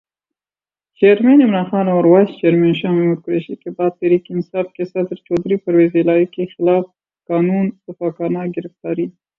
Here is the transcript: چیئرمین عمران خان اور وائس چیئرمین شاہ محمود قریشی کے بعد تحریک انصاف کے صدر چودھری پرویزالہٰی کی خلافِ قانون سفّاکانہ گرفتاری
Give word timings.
چیئرمین 1.01 1.41
عمران 1.41 1.65
خان 1.65 1.87
اور 1.87 2.05
وائس 2.05 2.29
چیئرمین 2.39 2.73
شاہ 2.73 2.91
محمود 2.91 3.23
قریشی 3.25 3.55
کے 3.55 3.69
بعد 3.77 3.89
تحریک 3.99 4.25
انصاف 4.29 4.71
کے 4.75 4.85
صدر 4.85 5.15
چودھری 5.17 5.55
پرویزالہٰی 5.65 6.25
کی 6.33 6.45
خلافِ 6.45 6.85
قانون 7.29 7.69
سفّاکانہ 7.71 8.45
گرفتاری 8.57 9.05